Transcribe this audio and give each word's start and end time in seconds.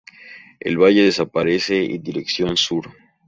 El 0.59 0.79
valle 0.79 1.03
desaparece 1.03 1.85
en 1.93 2.01
dirección 2.01 2.57
sur. 2.57 2.89